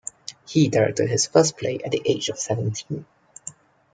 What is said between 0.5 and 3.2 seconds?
directed his first play at the age of seventeen.